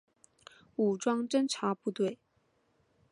[0.77, 2.17] 武装侦察部队。